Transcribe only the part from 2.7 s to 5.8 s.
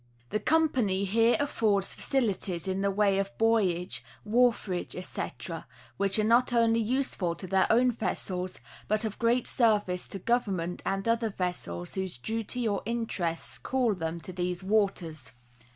the way of buoyage, wharfage, etc.,